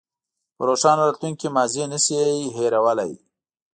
[0.55, 3.11] په روښانه راتلونکي کې ماضي نه شئ هېرولی.